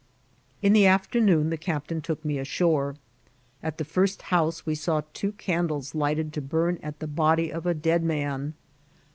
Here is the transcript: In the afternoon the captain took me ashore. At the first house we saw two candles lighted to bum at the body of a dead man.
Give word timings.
In 0.63 0.73
the 0.73 0.87
afternoon 0.87 1.51
the 1.51 1.57
captain 1.57 2.01
took 2.01 2.25
me 2.25 2.39
ashore. 2.39 2.95
At 3.61 3.77
the 3.77 3.85
first 3.85 4.23
house 4.33 4.65
we 4.65 4.73
saw 4.73 5.01
two 5.13 5.31
candles 5.33 5.93
lighted 5.93 6.33
to 6.33 6.41
bum 6.41 6.79
at 6.81 6.97
the 6.97 7.05
body 7.05 7.53
of 7.53 7.67
a 7.67 7.75
dead 7.75 8.01
man. 8.03 8.55